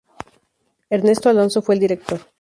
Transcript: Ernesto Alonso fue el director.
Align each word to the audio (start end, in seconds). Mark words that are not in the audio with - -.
Ernesto 0.89 1.29
Alonso 1.29 1.61
fue 1.61 1.75
el 1.75 1.81
director. 1.81 2.19